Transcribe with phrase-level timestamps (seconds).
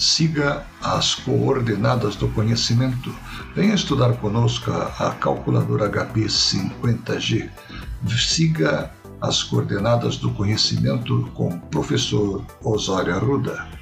[0.00, 3.14] siga as coordenadas do conhecimento.
[3.54, 7.50] Venha estudar conosco a calculadora HP 50G.
[8.08, 13.79] Siga as coordenadas do conhecimento com o professor Osório Arruda.